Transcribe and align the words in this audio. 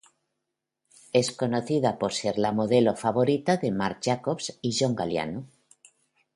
Es 1.19 1.29
conocida 1.31 1.91
por 1.99 2.11
ser 2.15 2.39
la 2.39 2.51
modelo 2.51 2.95
favorita 2.95 3.57
de 3.57 3.71
Marc 3.71 3.99
Jacobs 4.03 4.57
y 4.63 4.75
John 4.79 4.95
Galliano. 4.95 5.45